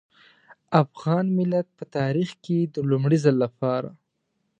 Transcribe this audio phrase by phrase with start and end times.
[0.81, 3.89] افغان ملت په تاريخ کې د لومړي ځل لپاره.